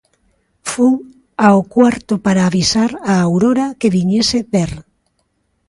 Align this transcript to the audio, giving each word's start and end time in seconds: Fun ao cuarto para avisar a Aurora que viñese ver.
Fun 0.71 0.95
ao 1.47 1.59
cuarto 1.75 2.13
para 2.25 2.41
avisar 2.49 2.91
a 3.11 3.13
Aurora 3.27 3.67
que 3.79 3.93
viñese 3.97 4.39
ver. 4.53 4.71